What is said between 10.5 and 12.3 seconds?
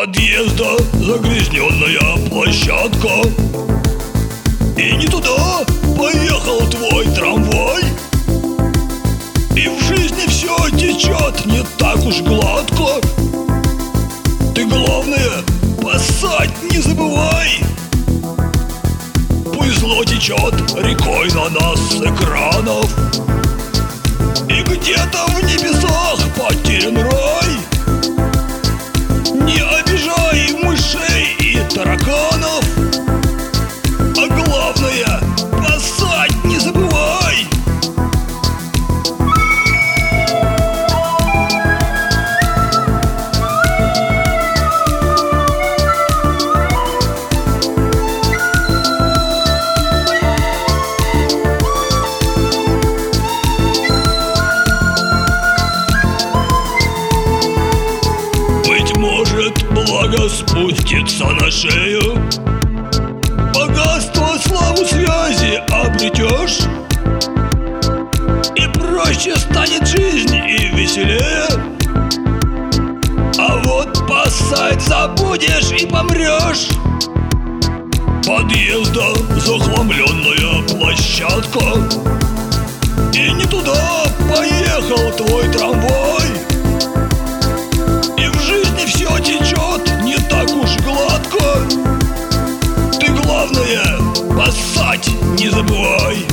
течет не так уж